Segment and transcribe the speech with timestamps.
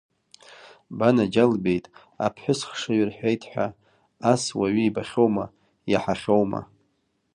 [0.97, 1.85] Банаџьалбеит,
[2.25, 3.67] аԥҳәыс хшыҩ рҳәеит ҳәа,
[4.31, 5.45] ас уаҩы ибахьоума,
[5.91, 6.61] иаҳахьоума?